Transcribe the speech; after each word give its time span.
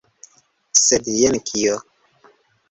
Sed 0.83 1.09
jen 1.17 1.37
kio! 1.51 1.77